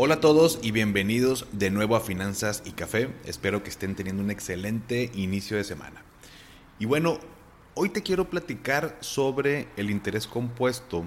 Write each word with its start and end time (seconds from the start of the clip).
Hola 0.00 0.14
a 0.14 0.20
todos 0.20 0.60
y 0.62 0.70
bienvenidos 0.70 1.46
de 1.50 1.72
nuevo 1.72 1.96
a 1.96 2.00
Finanzas 2.00 2.62
y 2.64 2.70
Café. 2.70 3.12
Espero 3.24 3.64
que 3.64 3.68
estén 3.68 3.96
teniendo 3.96 4.22
un 4.22 4.30
excelente 4.30 5.10
inicio 5.14 5.56
de 5.56 5.64
semana. 5.64 6.04
Y 6.78 6.84
bueno, 6.84 7.18
hoy 7.74 7.88
te 7.88 8.04
quiero 8.04 8.30
platicar 8.30 8.96
sobre 9.00 9.66
el 9.76 9.90
interés 9.90 10.28
compuesto 10.28 11.04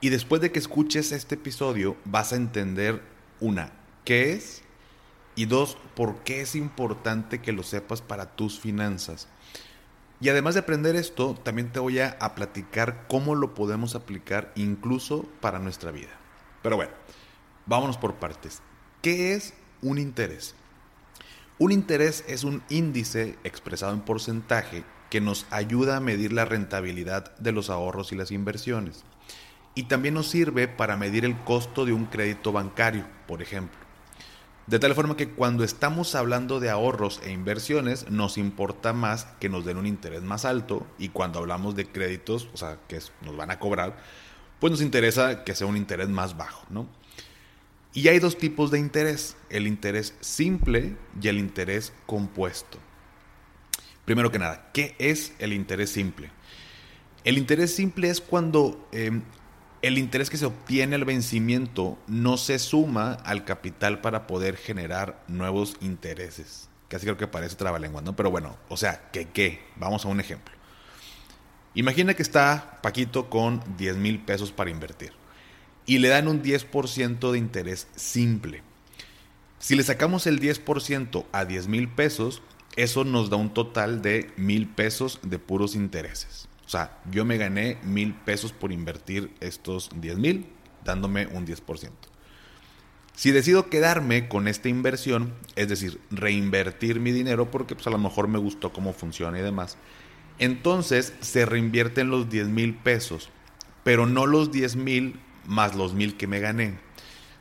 y 0.00 0.10
después 0.10 0.40
de 0.40 0.52
que 0.52 0.60
escuches 0.60 1.10
este 1.10 1.34
episodio 1.34 1.96
vas 2.04 2.32
a 2.32 2.36
entender 2.36 3.02
una, 3.40 3.72
qué 4.04 4.32
es 4.32 4.62
y 5.34 5.46
dos, 5.46 5.76
por 5.96 6.18
qué 6.18 6.42
es 6.42 6.54
importante 6.54 7.40
que 7.40 7.50
lo 7.50 7.64
sepas 7.64 8.00
para 8.00 8.36
tus 8.36 8.60
finanzas. 8.60 9.26
Y 10.20 10.28
además 10.28 10.54
de 10.54 10.60
aprender 10.60 10.94
esto, 10.94 11.34
también 11.42 11.72
te 11.72 11.80
voy 11.80 11.98
a, 11.98 12.16
a 12.20 12.36
platicar 12.36 13.06
cómo 13.08 13.34
lo 13.34 13.54
podemos 13.54 13.96
aplicar 13.96 14.52
incluso 14.54 15.28
para 15.40 15.58
nuestra 15.58 15.90
vida. 15.90 16.16
Pero 16.62 16.76
bueno, 16.76 16.92
Vámonos 17.68 17.98
por 17.98 18.14
partes. 18.14 18.62
¿Qué 19.02 19.34
es 19.34 19.52
un 19.82 19.98
interés? 19.98 20.54
Un 21.58 21.70
interés 21.70 22.24
es 22.26 22.42
un 22.42 22.62
índice 22.70 23.38
expresado 23.44 23.92
en 23.92 24.00
porcentaje 24.00 24.84
que 25.10 25.20
nos 25.20 25.44
ayuda 25.50 25.98
a 25.98 26.00
medir 26.00 26.32
la 26.32 26.46
rentabilidad 26.46 27.36
de 27.36 27.52
los 27.52 27.68
ahorros 27.68 28.10
y 28.10 28.16
las 28.16 28.30
inversiones. 28.30 29.04
Y 29.74 29.82
también 29.82 30.14
nos 30.14 30.28
sirve 30.28 30.66
para 30.66 30.96
medir 30.96 31.26
el 31.26 31.38
costo 31.44 31.84
de 31.84 31.92
un 31.92 32.06
crédito 32.06 32.52
bancario, 32.52 33.06
por 33.26 33.42
ejemplo. 33.42 33.78
De 34.66 34.78
tal 34.78 34.94
forma 34.94 35.18
que 35.18 35.28
cuando 35.28 35.62
estamos 35.62 36.14
hablando 36.14 36.60
de 36.60 36.70
ahorros 36.70 37.20
e 37.22 37.32
inversiones, 37.32 38.10
nos 38.10 38.38
importa 38.38 38.94
más 38.94 39.26
que 39.40 39.50
nos 39.50 39.66
den 39.66 39.76
un 39.76 39.86
interés 39.86 40.22
más 40.22 40.46
alto 40.46 40.86
y 40.98 41.10
cuando 41.10 41.38
hablamos 41.38 41.76
de 41.76 41.84
créditos, 41.84 42.48
o 42.54 42.56
sea, 42.56 42.78
que 42.88 42.98
nos 43.20 43.36
van 43.36 43.50
a 43.50 43.58
cobrar, 43.58 43.98
pues 44.58 44.70
nos 44.70 44.80
interesa 44.80 45.44
que 45.44 45.54
sea 45.54 45.66
un 45.66 45.76
interés 45.76 46.08
más 46.08 46.34
bajo, 46.34 46.64
¿no? 46.70 46.86
Y 47.94 48.08
hay 48.08 48.18
dos 48.18 48.36
tipos 48.36 48.70
de 48.70 48.78
interés, 48.78 49.36
el 49.48 49.66
interés 49.66 50.14
simple 50.20 50.96
y 51.20 51.28
el 51.28 51.38
interés 51.38 51.92
compuesto. 52.06 52.78
Primero 54.04 54.30
que 54.30 54.38
nada, 54.38 54.70
¿qué 54.72 54.94
es 54.98 55.32
el 55.38 55.52
interés 55.52 55.90
simple? 55.90 56.30
El 57.24 57.38
interés 57.38 57.74
simple 57.74 58.10
es 58.10 58.20
cuando 58.20 58.88
em, 58.92 59.22
el 59.82 59.98
interés 59.98 60.30
que 60.30 60.36
se 60.36 60.46
obtiene 60.46 60.96
al 60.96 61.04
vencimiento 61.04 61.98
no 62.06 62.36
se 62.36 62.58
suma 62.58 63.14
al 63.24 63.44
capital 63.44 64.00
para 64.00 64.26
poder 64.26 64.56
generar 64.56 65.22
nuevos 65.26 65.76
intereses. 65.80 66.68
Casi 66.88 67.04
creo 67.04 67.16
que 67.16 67.26
parece 67.26 67.56
trabalengua, 67.56 68.02
¿no? 68.02 68.16
Pero 68.16 68.30
bueno, 68.30 68.56
o 68.68 68.76
sea, 68.76 69.10
¿qué 69.12 69.28
qué? 69.28 69.60
Vamos 69.76 70.04
a 70.04 70.08
un 70.08 70.20
ejemplo. 70.20 70.54
Imagina 71.74 72.14
que 72.14 72.22
está 72.22 72.78
Paquito 72.82 73.28
con 73.28 73.62
10 73.76 73.96
mil 73.96 74.20
pesos 74.20 74.52
para 74.52 74.70
invertir 74.70 75.17
y 75.88 75.98
le 75.98 76.08
dan 76.08 76.28
un 76.28 76.42
10% 76.42 77.32
de 77.32 77.38
interés 77.38 77.88
simple. 77.96 78.62
Si 79.58 79.74
le 79.74 79.82
sacamos 79.82 80.26
el 80.26 80.38
10% 80.38 81.24
a 81.32 81.44
10 81.46 81.66
mil 81.66 81.88
pesos, 81.88 82.42
eso 82.76 83.04
nos 83.04 83.30
da 83.30 83.38
un 83.38 83.54
total 83.54 84.02
de 84.02 84.30
mil 84.36 84.68
pesos 84.68 85.18
de 85.22 85.38
puros 85.38 85.74
intereses. 85.74 86.46
O 86.66 86.68
sea, 86.68 87.00
yo 87.10 87.24
me 87.24 87.38
gané 87.38 87.78
mil 87.82 88.12
pesos 88.12 88.52
por 88.52 88.70
invertir 88.70 89.32
estos 89.40 89.88
10 89.96 90.18
mil, 90.18 90.46
dándome 90.84 91.26
un 91.26 91.46
10%. 91.46 91.90
Si 93.14 93.30
decido 93.30 93.70
quedarme 93.70 94.28
con 94.28 94.46
esta 94.46 94.68
inversión, 94.68 95.32
es 95.56 95.68
decir, 95.68 96.00
reinvertir 96.10 97.00
mi 97.00 97.12
dinero 97.12 97.50
porque 97.50 97.74
pues, 97.74 97.86
a 97.86 97.90
lo 97.90 97.98
mejor 97.98 98.28
me 98.28 98.38
gustó 98.38 98.74
cómo 98.74 98.92
funciona 98.92 99.38
y 99.38 99.42
demás, 99.42 99.78
entonces 100.38 101.14
se 101.20 101.46
reinvierten 101.46 102.10
los 102.10 102.28
10 102.28 102.48
mil 102.48 102.74
pesos, 102.74 103.30
pero 103.84 104.04
no 104.04 104.26
los 104.26 104.52
10 104.52 104.76
mil 104.76 105.18
más 105.48 105.74
los 105.74 105.94
mil 105.94 106.16
que 106.16 106.28
me 106.28 106.38
gané. 106.38 106.78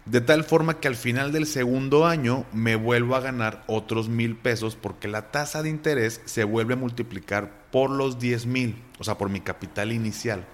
De 0.05 0.21
tal 0.21 0.43
forma 0.43 0.79
que 0.79 0.87
al 0.87 0.95
final 0.95 1.31
del 1.31 1.45
segundo 1.45 2.07
año 2.07 2.45
me 2.53 2.75
vuelvo 2.75 3.15
a 3.15 3.19
ganar 3.19 3.63
otros 3.67 4.07
mil 4.07 4.35
pesos 4.35 4.75
porque 4.75 5.07
la 5.07 5.31
tasa 5.31 5.61
de 5.61 5.69
interés 5.69 6.21
se 6.25 6.45
vuelve 6.45 6.73
a 6.73 6.77
multiplicar 6.77 7.67
por 7.71 7.91
los 7.91 8.17
10 8.17 8.45
mil, 8.45 8.81
o 8.97 9.03
sea, 9.03 9.17
por 9.17 9.29
mi 9.29 9.41
capital 9.41 9.91
inicial. 9.91 10.45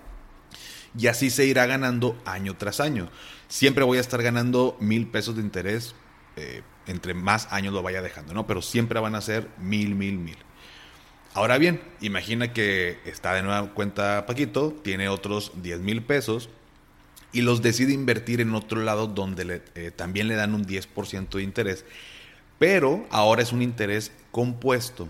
Y 0.97 1.07
así 1.07 1.29
se 1.29 1.45
irá 1.45 1.65
ganando 1.67 2.19
año 2.25 2.57
tras 2.57 2.79
año. 2.79 3.09
Siempre 3.47 3.83
voy 3.83 3.99
a 3.99 4.01
estar 4.01 4.21
ganando 4.21 4.75
mil 4.79 5.07
pesos 5.07 5.35
de 5.35 5.41
interés 5.41 5.95
eh, 6.35 6.63
entre 6.87 7.13
más 7.13 7.47
años 7.51 7.73
lo 7.73 7.83
vaya 7.83 8.01
dejando, 8.01 8.33
¿no? 8.33 8.47
Pero 8.47 8.61
siempre 8.61 8.99
van 8.99 9.15
a 9.15 9.21
ser 9.21 9.47
mil, 9.59 9.95
mil, 9.95 10.17
mil. 10.17 10.37
Ahora 11.33 11.57
bien, 11.57 11.81
imagina 12.01 12.53
que 12.53 12.99
está 13.05 13.33
de 13.33 13.43
nueva 13.43 13.73
cuenta 13.73 14.25
Paquito, 14.25 14.71
tiene 14.83 15.09
otros 15.09 15.51
10 15.61 15.79
mil 15.79 16.03
pesos 16.03 16.49
y 17.33 17.41
los 17.41 17.61
decide 17.61 17.91
invertir 17.91 18.39
en 18.39 18.53
otro 18.53 18.81
lado 18.81 19.07
donde 19.07 19.61
eh, 19.75 19.91
también 19.91 20.27
le 20.27 20.35
dan 20.35 20.53
un 20.53 20.65
10% 20.65 21.29
de 21.29 21.43
interés, 21.43 21.83
pero 22.59 23.05
ahora 23.09 23.41
es 23.41 23.51
un 23.51 23.61
interés 23.61 24.11
compuesto. 24.31 25.09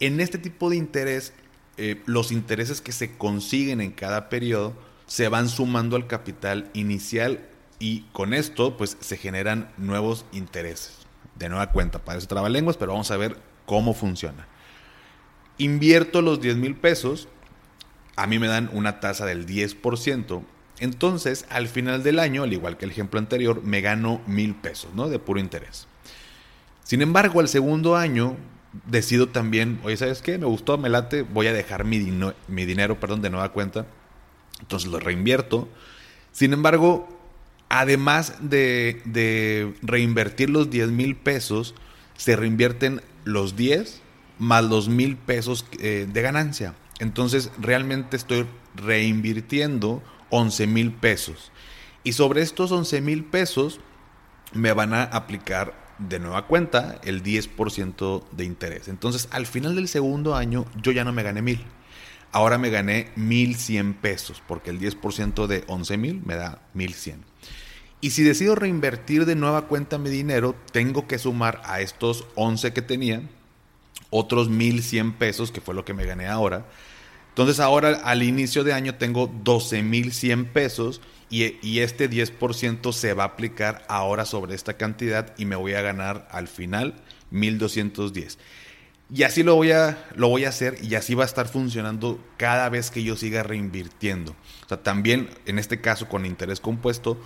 En 0.00 0.20
este 0.20 0.38
tipo 0.38 0.68
de 0.68 0.76
interés, 0.76 1.32
eh, 1.76 2.02
los 2.04 2.32
intereses 2.32 2.80
que 2.80 2.92
se 2.92 3.16
consiguen 3.16 3.80
en 3.80 3.92
cada 3.92 4.28
periodo 4.28 4.74
se 5.06 5.28
van 5.28 5.48
sumando 5.48 5.96
al 5.96 6.06
capital 6.06 6.68
inicial 6.74 7.46
y 7.78 8.02
con 8.12 8.34
esto 8.34 8.76
pues 8.76 8.96
se 9.00 9.16
generan 9.16 9.70
nuevos 9.78 10.26
intereses. 10.32 10.98
De 11.36 11.48
nueva 11.48 11.70
cuenta, 11.70 12.04
parece 12.04 12.26
trabalenguas, 12.26 12.76
pero 12.76 12.92
vamos 12.92 13.10
a 13.10 13.16
ver 13.16 13.36
cómo 13.66 13.94
funciona. 13.94 14.46
Invierto 15.58 16.22
los 16.22 16.40
10 16.40 16.56
mil 16.56 16.76
pesos, 16.76 17.28
a 18.16 18.26
mí 18.26 18.38
me 18.38 18.48
dan 18.48 18.68
una 18.72 19.00
tasa 19.00 19.26
del 19.26 19.46
10%, 19.46 20.42
entonces, 20.80 21.46
al 21.50 21.68
final 21.68 22.02
del 22.02 22.18
año, 22.18 22.42
al 22.42 22.52
igual 22.52 22.76
que 22.76 22.86
el 22.86 22.90
ejemplo 22.90 23.20
anterior, 23.20 23.62
me 23.62 23.80
gano 23.82 24.20
mil 24.26 24.54
pesos, 24.54 24.90
¿no? 24.94 25.08
De 25.08 25.18
puro 25.18 25.38
interés. 25.38 25.86
Sin 26.82 27.02
embargo, 27.02 27.40
al 27.40 27.48
segundo 27.48 27.96
año, 27.96 28.36
decido 28.86 29.28
también, 29.28 29.78
oye, 29.84 29.96
¿sabes 29.96 30.22
qué? 30.22 30.38
Me 30.38 30.46
gustó, 30.46 30.78
me 30.78 30.88
late, 30.88 31.22
voy 31.22 31.46
a 31.46 31.52
dejar 31.52 31.84
mi, 31.84 31.98
mi 32.48 32.64
dinero, 32.64 32.98
perdón, 32.98 33.22
de 33.22 33.30
nueva 33.30 33.50
cuenta. 33.52 33.86
Entonces 34.60 34.90
lo 34.90 34.98
reinvierto. 34.98 35.68
Sin 36.32 36.52
embargo, 36.52 37.08
además 37.68 38.34
de, 38.40 39.74
reinvertir 39.82 40.50
los 40.50 40.70
10 40.70 40.90
mil 40.90 41.16
pesos, 41.16 41.74
se 42.16 42.36
reinvierten 42.36 43.02
los 43.24 43.56
10 43.56 44.02
más 44.38 44.64
los 44.64 44.88
mil 44.88 45.16
pesos 45.16 45.66
eh, 45.78 46.06
de 46.10 46.22
ganancia. 46.22 46.74
Entonces, 46.98 47.50
realmente 47.58 48.16
estoy 48.16 48.46
reinvirtiendo 48.74 50.02
11 50.30 50.66
mil 50.66 50.92
pesos. 50.92 51.52
Y 52.02 52.12
sobre 52.12 52.42
estos 52.42 52.72
11 52.72 53.00
mil 53.00 53.24
pesos 53.24 53.80
me 54.52 54.72
van 54.72 54.94
a 54.94 55.04
aplicar 55.04 55.74
de 55.98 56.18
nueva 56.18 56.46
cuenta 56.46 56.98
el 57.04 57.22
10% 57.22 58.24
de 58.32 58.44
interés. 58.44 58.88
Entonces, 58.88 59.28
al 59.30 59.46
final 59.46 59.74
del 59.74 59.88
segundo 59.88 60.34
año, 60.34 60.64
yo 60.82 60.92
ya 60.92 61.04
no 61.04 61.12
me 61.12 61.22
gané 61.22 61.42
mil. 61.42 61.64
Ahora 62.32 62.58
me 62.58 62.70
gané 62.70 63.10
1100 63.16 63.94
pesos, 63.94 64.42
porque 64.46 64.70
el 64.70 64.80
10% 64.80 65.46
de 65.46 65.64
11 65.66 65.96
mil 65.98 66.22
me 66.24 66.36
da 66.36 66.62
1100. 66.74 67.24
Y 68.00 68.10
si 68.10 68.22
decido 68.22 68.54
reinvertir 68.54 69.26
de 69.26 69.34
nueva 69.34 69.66
cuenta 69.66 69.98
mi 69.98 70.08
dinero, 70.10 70.54
tengo 70.72 71.06
que 71.06 71.18
sumar 71.18 71.60
a 71.64 71.80
estos 71.80 72.24
11 72.36 72.72
que 72.72 72.82
tenía 72.82 73.22
otros 74.08 74.48
1100 74.48 75.12
pesos, 75.12 75.52
que 75.52 75.60
fue 75.60 75.74
lo 75.74 75.84
que 75.84 75.92
me 75.92 76.06
gané 76.06 76.26
ahora, 76.26 76.66
entonces 77.40 77.60
ahora 77.60 78.00
al 78.04 78.22
inicio 78.22 78.64
de 78.64 78.72
año 78.72 78.96
tengo 78.96 79.30
12.100 79.30 80.52
pesos 80.52 81.00
y, 81.28 81.56
y, 81.62 81.80
este 81.80 82.10
10% 82.10 82.92
se 82.92 83.14
va 83.14 83.22
a 83.22 83.26
aplicar 83.26 83.84
ahora 83.88 84.24
sobre 84.24 84.54
esta 84.54 84.74
cantidad 84.74 85.32
y 85.38 85.44
me 85.44 85.54
voy 85.54 85.74
a 85.74 85.80
ganar 85.80 86.28
al 86.32 86.48
final 86.48 86.94
1.210. 87.32 88.36
Y 89.12 89.24
así 89.24 89.42
lo 89.42 89.56
voy, 89.56 89.72
a, 89.72 90.06
lo 90.14 90.28
voy 90.28 90.44
a 90.44 90.50
hacer 90.50 90.76
y 90.82 90.94
así 90.94 91.14
va 91.14 91.24
a 91.24 91.26
estar 91.26 91.48
funcionando 91.48 92.20
cada 92.36 92.68
vez 92.68 92.90
que 92.90 93.02
yo 93.02 93.16
siga 93.16 93.42
reinvirtiendo. 93.42 94.32
O 94.64 94.68
sea, 94.68 94.82
también 94.82 95.30
en 95.46 95.58
este 95.58 95.80
caso 95.80 96.08
con 96.08 96.26
interés 96.26 96.60
compuesto, 96.60 97.20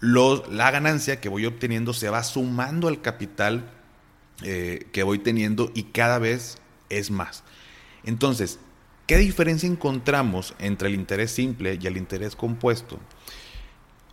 la 0.00 0.70
ganancia 0.72 1.20
que 1.20 1.28
voy 1.28 1.46
obteniendo 1.46 1.92
se 1.92 2.08
va 2.08 2.24
sumando 2.24 2.88
al 2.88 3.00
capital 3.02 3.70
eh, 4.42 4.88
que 4.92 5.04
voy 5.04 5.20
teniendo 5.20 5.70
y 5.74 5.84
cada 5.84 6.18
vez 6.18 6.58
es 6.88 7.12
más. 7.12 7.44
Entonces, 8.04 8.58
¿Qué 9.12 9.18
diferencia 9.18 9.68
encontramos 9.68 10.54
entre 10.58 10.88
el 10.88 10.94
interés 10.94 11.32
simple 11.32 11.78
y 11.78 11.86
el 11.86 11.98
interés 11.98 12.34
compuesto? 12.34 12.98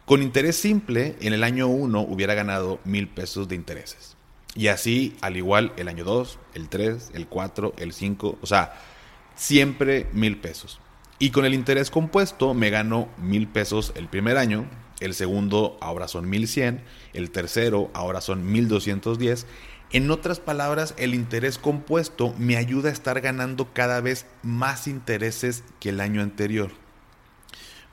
Con 0.05 0.21
interés 0.21 0.57
simple, 0.57 1.15
en 1.21 1.31
el 1.31 1.45
año 1.45 1.67
1 1.69 2.01
hubiera 2.01 2.33
ganado 2.33 2.81
mil 2.83 3.07
pesos 3.07 3.47
de 3.47 3.55
intereses. 3.55 4.17
Y 4.55 4.67
así, 4.67 5.15
al 5.21 5.37
igual, 5.37 5.71
el 5.77 5.87
año 5.87 6.03
2, 6.03 6.37
el 6.53 6.67
3, 6.67 7.11
el 7.13 7.27
4, 7.27 7.75
el 7.77 7.93
5, 7.93 8.39
o 8.41 8.45
sea, 8.45 8.73
siempre 9.35 10.07
mil 10.11 10.35
pesos. 10.35 10.81
Y 11.17 11.29
con 11.29 11.45
el 11.45 11.53
interés 11.53 11.91
compuesto 11.91 12.53
me 12.53 12.69
gano 12.69 13.07
mil 13.19 13.47
pesos 13.47 13.93
el 13.95 14.09
primer 14.09 14.37
año, 14.37 14.65
el 14.99 15.13
segundo 15.13 15.77
ahora 15.81 16.07
son 16.07 16.29
1100, 16.29 16.81
el 17.13 17.31
tercero 17.31 17.89
ahora 17.93 18.21
son 18.21 18.51
1210. 18.51 19.45
En 19.91 20.11
otras 20.11 20.39
palabras, 20.39 20.93
el 20.97 21.15
interés 21.15 21.57
compuesto 21.57 22.33
me 22.37 22.57
ayuda 22.57 22.89
a 22.89 22.93
estar 22.93 23.21
ganando 23.21 23.73
cada 23.73 24.01
vez 24.01 24.25
más 24.43 24.87
intereses 24.87 25.63
que 25.79 25.89
el 25.89 25.99
año 25.99 26.21
anterior. 26.21 26.71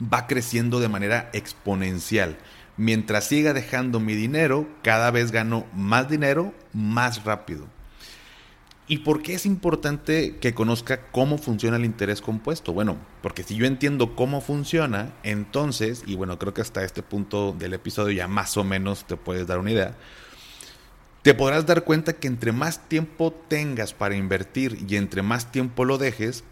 Va 0.03 0.27
creciendo 0.27 0.79
de 0.81 0.89
manera 0.89 1.31
exponencial 1.33 2.37
mientras 2.77 3.27
siga 3.29 3.53
dejando 3.53 4.01
mi 4.01 4.15
dinero, 4.15 4.67
cada 4.83 5.11
vez 5.11 5.33
gano 5.33 5.67
más 5.75 6.09
dinero 6.09 6.53
más 6.73 7.25
rápido. 7.25 7.67
¿Y 8.89 8.99
por 8.99 9.23
qué 9.23 9.35
es 9.35 9.47
importante 9.47 10.37
que 10.37 10.55
conozca 10.55 11.11
cómo 11.11 11.39
funciona 11.39 11.77
el 11.77 11.85
interés 11.85 12.21
compuesto? 12.21 12.73
Bueno, 12.73 12.97
porque 13.21 13.43
si 13.43 13.57
yo 13.57 13.67
entiendo 13.67 14.15
cómo 14.15 14.41
funciona, 14.41 15.13
entonces, 15.25 16.05
y 16.07 16.15
bueno, 16.15 16.39
creo 16.39 16.55
que 16.55 16.61
hasta 16.61 16.85
este 16.85 17.03
punto 17.03 17.53
del 17.53 17.75
episodio 17.75 18.13
ya 18.13 18.29
más 18.29 18.57
o 18.57 18.63
menos 18.63 19.05
te 19.05 19.17
puedes 19.17 19.49
dar 19.49 19.59
una 19.59 19.73
idea, 19.73 19.97
te 21.23 21.35
podrás 21.35 21.67
dar 21.67 21.83
cuenta 21.83 22.13
que 22.13 22.29
entre 22.29 22.53
más 22.53 22.89
tiempo 22.89 23.33
tengas 23.49 23.93
para 23.93 24.15
invertir 24.15 24.79
y 24.89 24.95
entre 24.95 25.23
más 25.23 25.51
tiempo 25.51 25.85
lo 25.85 25.99
dejes, 25.99 26.45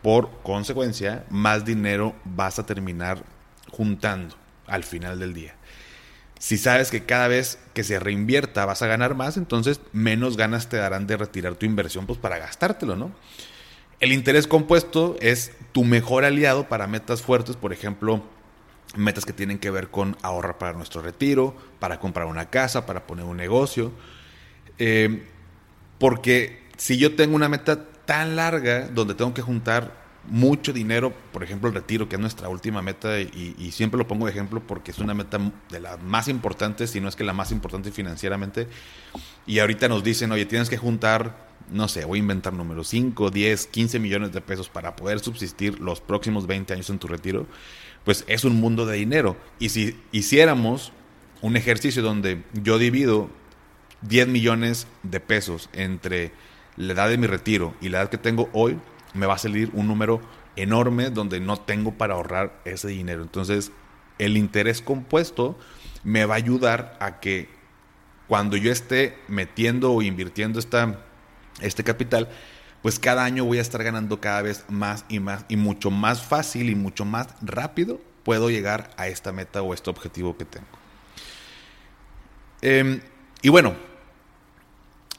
por 0.00 0.30
consecuencia, 0.44 1.24
más 1.28 1.64
dinero 1.64 2.14
vas 2.24 2.60
a 2.60 2.66
terminar 2.66 3.24
juntando 3.72 4.36
al 4.68 4.84
final 4.84 5.18
del 5.18 5.34
día. 5.34 5.56
Si 6.44 6.58
sabes 6.58 6.90
que 6.90 7.04
cada 7.04 7.26
vez 7.26 7.58
que 7.72 7.84
se 7.84 7.98
reinvierta 7.98 8.66
vas 8.66 8.82
a 8.82 8.86
ganar 8.86 9.14
más, 9.14 9.38
entonces 9.38 9.80
menos 9.94 10.36
ganas 10.36 10.68
te 10.68 10.76
darán 10.76 11.06
de 11.06 11.16
retirar 11.16 11.54
tu 11.54 11.64
inversión 11.64 12.04
pues 12.04 12.18
para 12.18 12.36
gastártelo, 12.36 12.96
¿no? 12.96 13.12
El 13.98 14.12
interés 14.12 14.46
compuesto 14.46 15.16
es 15.22 15.52
tu 15.72 15.84
mejor 15.84 16.22
aliado 16.26 16.68
para 16.68 16.86
metas 16.86 17.22
fuertes, 17.22 17.56
por 17.56 17.72
ejemplo, 17.72 18.22
metas 18.94 19.24
que 19.24 19.32
tienen 19.32 19.58
que 19.58 19.70
ver 19.70 19.88
con 19.88 20.18
ahorrar 20.20 20.58
para 20.58 20.74
nuestro 20.74 21.00
retiro, 21.00 21.56
para 21.78 21.98
comprar 21.98 22.26
una 22.26 22.50
casa, 22.50 22.84
para 22.84 23.06
poner 23.06 23.24
un 23.24 23.38
negocio. 23.38 23.90
Eh, 24.78 25.26
porque 25.98 26.62
si 26.76 26.98
yo 26.98 27.16
tengo 27.16 27.36
una 27.36 27.48
meta 27.48 27.86
tan 28.04 28.36
larga 28.36 28.88
donde 28.88 29.14
tengo 29.14 29.32
que 29.32 29.40
juntar 29.40 30.03
mucho 30.28 30.72
dinero, 30.72 31.12
por 31.32 31.42
ejemplo 31.42 31.68
el 31.68 31.74
retiro, 31.74 32.08
que 32.08 32.16
es 32.16 32.20
nuestra 32.20 32.48
última 32.48 32.82
meta 32.82 33.20
y, 33.20 33.70
siempre 33.72 33.98
lo 33.98 34.06
pongo 34.06 34.26
de 34.26 34.32
ejemplo 34.32 34.62
porque 34.66 34.90
es 34.90 34.98
una 34.98 35.14
meta 35.14 35.38
de 35.70 35.80
las 35.80 36.02
más 36.02 36.28
importantes, 36.28 36.90
si 36.90 37.00
no 37.00 37.08
es 37.08 37.16
que 37.16 37.24
la 37.24 37.32
más 37.32 37.52
importante 37.52 37.90
financieramente. 37.90 38.68
Y 39.46 39.58
ahorita 39.58 39.88
nos 39.88 40.02
dicen, 40.04 40.32
oye, 40.32 40.46
tienes 40.46 40.70
que 40.70 40.76
juntar, 40.76 41.48
no 41.70 41.88
sé, 41.88 42.04
voy 42.04 42.18
a 42.18 42.20
inventar 42.20 42.52
números, 42.52 42.88
5, 42.88 43.30
10, 43.30 43.66
15 43.66 43.98
millones 43.98 44.32
de 44.32 44.40
pesos 44.40 44.68
para 44.68 44.96
poder 44.96 45.20
subsistir 45.20 45.80
los 45.80 46.00
próximos 46.00 46.46
20 46.46 46.72
años 46.72 46.88
en 46.90 46.98
tu 46.98 47.08
retiro, 47.08 47.46
pues 48.04 48.24
es 48.26 48.44
un 48.44 48.60
mundo 48.60 48.86
de 48.86 48.96
dinero. 48.96 49.36
Y 49.58 49.70
si 49.70 50.00
hiciéramos 50.12 50.92
un 51.42 51.56
ejercicio 51.56 52.02
donde 52.02 52.42
yo 52.54 52.78
divido 52.78 53.28
10 54.02 54.28
millones 54.28 54.86
de 55.02 55.20
pesos 55.20 55.68
entre 55.72 56.32
la 56.76 56.92
edad 56.92 57.08
de 57.08 57.18
mi 57.18 57.26
retiro 57.26 57.74
y 57.80 57.88
la 57.88 58.00
edad 58.00 58.10
que 58.10 58.18
tengo 58.18 58.48
hoy, 58.52 58.78
me 59.14 59.26
va 59.26 59.34
a 59.34 59.38
salir 59.38 59.70
un 59.72 59.86
número 59.86 60.20
enorme 60.56 61.10
donde 61.10 61.40
no 61.40 61.56
tengo 61.56 61.92
para 61.92 62.14
ahorrar 62.14 62.60
ese 62.64 62.88
dinero. 62.88 63.22
Entonces, 63.22 63.72
el 64.18 64.36
interés 64.36 64.82
compuesto 64.82 65.58
me 66.02 66.26
va 66.26 66.34
a 66.34 66.38
ayudar 66.38 66.96
a 67.00 67.20
que 67.20 67.48
cuando 68.28 68.56
yo 68.56 68.70
esté 68.70 69.18
metiendo 69.28 69.92
o 69.92 70.02
invirtiendo 70.02 70.58
esta, 70.58 71.00
este 71.60 71.84
capital, 71.84 72.28
pues 72.82 72.98
cada 72.98 73.24
año 73.24 73.44
voy 73.44 73.58
a 73.58 73.62
estar 73.62 73.82
ganando 73.82 74.20
cada 74.20 74.42
vez 74.42 74.64
más 74.68 75.04
y 75.08 75.18
más 75.18 75.44
y 75.48 75.56
mucho 75.56 75.90
más 75.90 76.22
fácil 76.22 76.70
y 76.70 76.74
mucho 76.74 77.04
más 77.04 77.28
rápido 77.40 78.00
puedo 78.24 78.50
llegar 78.50 78.90
a 78.96 79.08
esta 79.08 79.32
meta 79.32 79.62
o 79.62 79.74
este 79.74 79.90
objetivo 79.90 80.36
que 80.36 80.44
tengo. 80.44 80.66
Em, 82.62 83.00
y 83.42 83.50
bueno, 83.50 83.74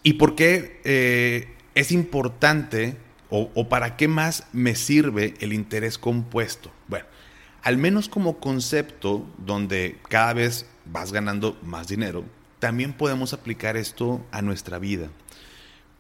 ¿y 0.04 0.14
por 0.14 0.36
qué 0.36 0.82
eh, 0.84 1.56
es 1.76 1.92
importante 1.92 2.98
o, 3.30 3.70
para 3.70 3.98
qué 3.98 4.08
más 4.08 4.48
me 4.54 4.76
sirve 4.76 5.34
el 5.40 5.54
interés 5.54 5.98
compuesto? 5.98 6.72
Bueno, 6.88 7.06
al 7.64 7.78
menos 7.78 8.08
como 8.10 8.40
concepto 8.40 9.26
donde 9.38 9.98
cada 10.10 10.34
vez 10.34 10.68
vas 10.86 11.12
ganando 11.12 11.58
más 11.64 11.88
dinero, 11.88 12.24
también 12.60 12.94
podemos 12.94 13.34
aplicar 13.34 13.78
esto 13.78 14.26
a 14.32 14.42
nuestra 14.42 14.80
vida. 14.80 15.10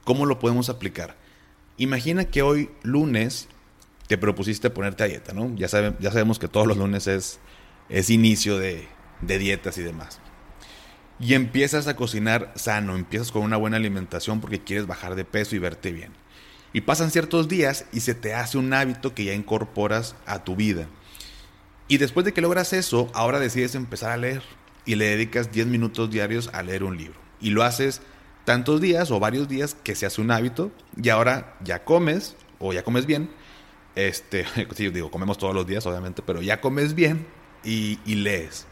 ¿Cómo 0.03 0.25
lo 0.25 0.39
podemos 0.39 0.69
aplicar? 0.69 1.15
Imagina 1.77 2.25
que 2.25 2.41
hoy 2.41 2.69
lunes 2.83 3.47
te 4.07 4.17
propusiste 4.17 4.69
ponerte 4.69 5.03
a 5.03 5.07
dieta, 5.07 5.33
¿no? 5.33 5.53
Ya, 5.55 5.67
ya 5.67 6.11
sabemos 6.11 6.39
que 6.39 6.47
todos 6.47 6.67
los 6.67 6.77
lunes 6.77 7.07
es, 7.07 7.39
es 7.89 8.09
inicio 8.09 8.57
de, 8.57 8.87
de 9.21 9.37
dietas 9.39 9.77
y 9.77 9.81
demás. 9.81 10.19
Y 11.19 11.33
empiezas 11.33 11.87
a 11.87 11.95
cocinar 11.95 12.51
sano, 12.55 12.95
empiezas 12.95 13.31
con 13.31 13.43
una 13.43 13.57
buena 13.57 13.77
alimentación 13.77 14.41
porque 14.41 14.63
quieres 14.63 14.85
bajar 14.85 15.15
de 15.15 15.25
peso 15.25 15.55
y 15.55 15.59
verte 15.59 15.91
bien. 15.91 16.11
Y 16.75 16.81
pasan 16.81 17.09
ciertos 17.09 17.47
días 17.47 17.85
y 17.93 18.01
se 18.01 18.13
te 18.15 18.33
hace 18.33 18.57
un 18.57 18.73
hábito 18.73 19.15
que 19.15 19.23
ya 19.23 19.33
incorporas 19.33 20.13
a 20.25 20.43
tu 20.43 20.57
vida. 20.57 20.89
Y 21.87 21.99
después 21.99 22.25
de 22.25 22.33
que 22.33 22.41
logras 22.41 22.73
eso, 22.73 23.09
ahora 23.13 23.39
decides 23.39 23.75
empezar 23.75 24.11
a 24.11 24.17
leer 24.17 24.41
y 24.83 24.95
le 24.95 25.05
dedicas 25.05 25.53
10 25.53 25.67
minutos 25.67 26.11
diarios 26.11 26.49
a 26.51 26.63
leer 26.63 26.83
un 26.83 26.97
libro. 26.97 27.17
Y 27.39 27.51
lo 27.51 27.63
haces 27.63 28.01
tantos 28.43 28.81
días 28.81 29.09
o 29.09 29.21
varios 29.21 29.47
días 29.47 29.77
que 29.85 29.95
se 29.95 30.05
hace 30.05 30.19
un 30.19 30.31
hábito 30.31 30.69
y 31.01 31.07
ahora 31.07 31.55
ya 31.63 31.85
comes 31.85 32.35
o 32.59 32.73
ya 32.73 32.83
comes 32.83 33.05
bien. 33.05 33.29
Este, 33.95 34.45
sí, 34.75 34.89
digo, 34.89 35.09
comemos 35.09 35.37
todos 35.37 35.55
los 35.55 35.65
días, 35.65 35.85
obviamente, 35.85 36.23
pero 36.23 36.41
ya 36.41 36.59
comes 36.59 36.93
bien 36.93 37.25
y, 37.63 37.99
y 38.05 38.15
lees. 38.15 38.67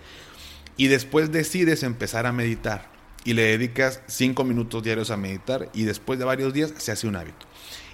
Y 0.75 0.87
después 0.87 1.31
decides 1.31 1.83
empezar 1.83 2.25
a 2.25 2.33
meditar 2.33 2.89
y 3.25 3.33
le 3.33 3.43
dedicas 3.43 4.01
5 4.07 4.43
minutos 4.43 4.83
diarios 4.83 5.11
a 5.11 5.17
meditar 5.17 5.69
y 5.73 5.83
después 5.83 6.19
de 6.19 6.25
varios 6.25 6.53
días 6.53 6.73
se 6.77 6.91
hace 6.91 7.07
un 7.07 7.15
hábito. 7.15 7.45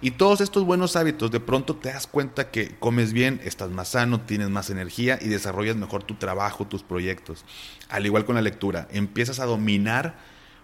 Y 0.01 0.11
todos 0.11 0.41
estos 0.41 0.63
buenos 0.63 0.95
hábitos, 0.95 1.29
de 1.29 1.39
pronto 1.39 1.75
te 1.75 1.89
das 1.89 2.07
cuenta 2.07 2.51
que 2.51 2.75
comes 2.79 3.11
bien, 3.11 3.41
estás 3.43 3.69
más 3.69 3.89
sano, 3.89 4.21
tienes 4.21 4.49
más 4.49 4.69
energía 4.69 5.19
y 5.21 5.27
desarrollas 5.27 5.75
mejor 5.75 6.03
tu 6.03 6.15
trabajo, 6.15 6.65
tus 6.65 6.83
proyectos. 6.83 7.43
Al 7.89 8.05
igual 8.05 8.25
con 8.25 8.35
la 8.35 8.41
lectura, 8.41 8.87
empiezas 8.91 9.39
a 9.39 9.45
dominar 9.45 10.17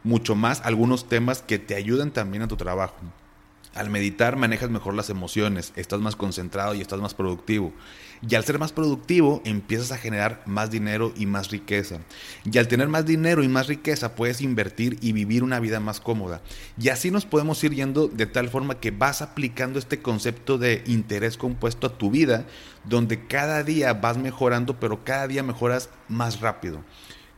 mucho 0.04 0.36
más 0.36 0.62
algunos 0.62 1.10
temas 1.10 1.42
que 1.42 1.60
te 1.60 1.76
ayudan 1.76 2.12
también 2.12 2.44
a 2.44 2.48
tu 2.48 2.56
trabajo. 2.56 2.96
Al 3.76 3.90
meditar 3.90 4.38
manejas 4.38 4.70
mejor 4.70 4.94
las 4.94 5.10
emociones, 5.10 5.74
estás 5.76 6.00
más 6.00 6.16
concentrado 6.16 6.74
y 6.76 6.80
estás 6.80 7.02
más 7.02 7.14
productivo. 7.14 7.74
Y 8.26 8.36
al 8.36 8.46
ser 8.46 8.58
más 8.58 8.72
productivo 8.72 9.42
empiezas 9.44 9.92
a 9.92 9.98
generar 9.98 10.42
más 10.46 10.72
dinero 10.72 11.12
y 11.18 11.26
más 11.26 11.52
riqueza. 11.52 12.00
Y 12.50 12.58
al 12.58 12.70
tener 12.70 12.88
más 12.88 13.06
dinero 13.06 13.44
y 13.44 13.50
más 13.50 13.68
riqueza 13.68 14.16
puedes 14.16 14.40
invertir 14.40 14.98
y 15.02 15.12
vivir 15.12 15.44
una 15.44 15.60
vida 15.60 15.82
más 15.82 16.00
cómoda. 16.00 16.40
Y 16.80 16.88
así 16.88 17.12
nos 17.12 17.26
podemos 17.26 17.62
ir 17.66 17.74
yendo 17.74 18.08
de 18.08 18.26
tal 18.26 18.48
forma 18.48 18.80
que 18.80 18.92
vas 18.92 19.22
aplicando 19.22 19.78
este 19.78 20.02
concepto 20.02 20.58
de 20.58 20.82
interés 20.86 21.36
compuesto 21.36 21.88
a 21.88 21.98
tu 21.98 22.10
vida, 22.10 22.46
donde 22.86 23.28
cada 23.28 23.62
día 23.64 23.94
vas 23.94 24.18
mejorando, 24.18 24.80
pero 24.80 25.04
cada 25.04 25.28
día 25.28 25.44
mejoras 25.44 25.90
más 26.08 26.40
rápido. 26.40 26.82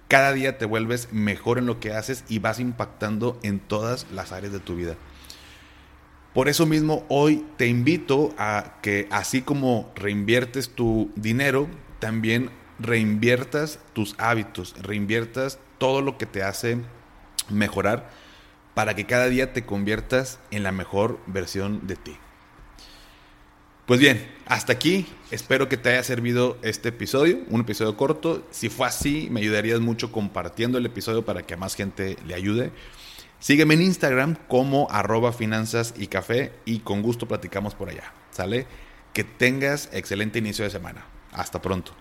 Cada 0.07 0.33
día 0.33 0.59
te 0.59 0.65
vuelves 0.65 1.09
mejor 1.11 1.57
en 1.57 1.65
lo 1.65 1.79
que 1.79 1.93
haces 1.93 2.23
y 2.29 2.37
vas 2.37 2.59
impactando 2.59 3.39
en 3.41 3.59
todas 3.59 4.05
las 4.13 4.31
áreas 4.31 4.53
de 4.53 4.59
tu 4.59 4.75
vida. 4.75 4.97
Por 6.37 6.49
eso 6.49 6.67
mismo 6.67 7.03
hoy 7.09 7.43
te 7.57 7.65
invito 7.65 8.31
a 8.37 8.75
que 8.83 9.07
así 9.09 9.41
como 9.41 9.91
reinviertes 9.95 10.69
tu 10.69 11.09
dinero, 11.15 11.67
también 11.97 12.51
reinviertas 12.77 13.79
tus 13.93 14.13
hábitos, 14.19 14.75
reinviertas 14.79 15.57
todo 15.79 16.03
lo 16.03 16.19
que 16.19 16.27
te 16.27 16.43
hace 16.43 16.77
mejorar 17.49 18.11
para 18.75 18.95
que 18.95 19.07
cada 19.07 19.29
día 19.29 19.51
te 19.51 19.65
conviertas 19.65 20.39
en 20.51 20.61
la 20.61 20.71
mejor 20.71 21.19
versión 21.25 21.87
de 21.87 21.95
ti. 21.95 22.15
Pues 23.87 23.99
bien, 23.99 24.31
hasta 24.45 24.73
aquí. 24.73 25.07
Espero 25.31 25.67
que 25.67 25.77
te 25.77 25.89
haya 25.89 26.03
servido 26.03 26.59
este 26.61 26.89
episodio, 26.89 27.39
un 27.49 27.61
episodio 27.61 27.97
corto. 27.97 28.45
Si 28.51 28.69
fue 28.69 28.85
así, 28.85 29.27
me 29.31 29.39
ayudarías 29.39 29.79
mucho 29.79 30.11
compartiendo 30.11 30.77
el 30.77 30.85
episodio 30.85 31.25
para 31.25 31.47
que 31.47 31.55
a 31.55 31.57
más 31.57 31.73
gente 31.73 32.15
le 32.27 32.35
ayude. 32.35 32.71
Sígueme 33.39 33.75
en 33.75 33.83
Instagram 33.83 34.35
como 34.47 34.87
arroba 34.89 35.31
finanzas 35.31 35.93
y 35.97 36.07
café 36.07 36.53
y 36.65 36.79
con 36.79 37.01
gusto 37.01 37.27
platicamos 37.27 37.75
por 37.75 37.89
allá. 37.89 38.13
¿Sale? 38.31 38.65
Que 39.13 39.23
tengas 39.23 39.89
excelente 39.93 40.39
inicio 40.39 40.65
de 40.65 40.71
semana. 40.71 41.05
Hasta 41.31 41.61
pronto. 41.61 41.93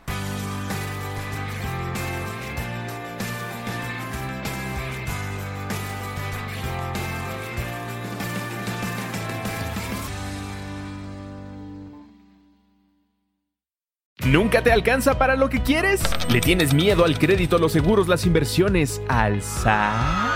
¿Nunca 14.27 14.61
te 14.61 14.73
alcanza 14.73 15.19
para 15.19 15.37
lo 15.37 15.49
que 15.49 15.63
quieres? 15.63 16.03
¿Le 16.29 16.41
tienes 16.41 16.75
miedo 16.75 17.05
al 17.05 17.17
crédito, 17.17 17.59
los 17.59 17.73
seguros, 17.73 18.09
las 18.09 18.27
inversiones, 18.27 19.01
al 19.09 19.41
SAT? 19.41 20.36